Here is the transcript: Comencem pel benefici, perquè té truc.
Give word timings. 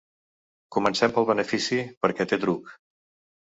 Comencem 0.75 1.13
pel 1.17 1.27
benefici, 1.31 1.79
perquè 2.07 2.29
té 2.33 2.41
truc. 2.47 2.75